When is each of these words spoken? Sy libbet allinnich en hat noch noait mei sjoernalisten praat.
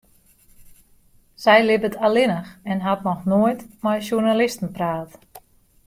Sy 1.43 1.57
libbet 1.65 1.99
allinnich 2.05 2.49
en 2.71 2.83
hat 2.87 3.01
noch 3.07 3.23
noait 3.31 3.61
mei 3.83 3.99
sjoernalisten 4.05 4.69
praat. 4.77 5.11